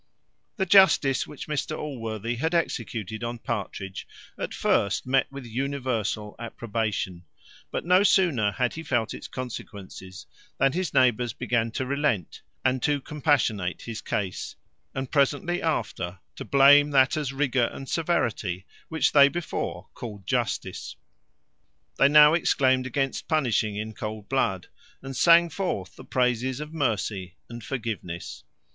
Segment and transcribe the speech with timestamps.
[0.55, 7.25] The justice which Mr Allworthy had executed on Partridge at first met with universal approbation;
[7.69, 10.25] but no sooner had he felt its consequences,
[10.57, 14.55] than his neighbours began to relent, and to compassionate his case;
[14.95, 20.95] and presently after, to blame that as rigour and severity which they before called justice.
[21.99, 24.65] They now exclaimed against punishing in cold blood,
[25.03, 28.43] and sang forth the praises of mercy and forgiveness.